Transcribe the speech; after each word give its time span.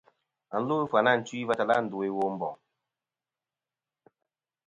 Và 0.49 0.57
lu 0.67 0.75
a 0.79 0.83
Ɨfyanatwi 0.85 1.39
va 1.47 1.53
tala 1.59 1.75
ndu 1.83 1.97
a 2.05 2.07
Womboŋ. 2.17 2.55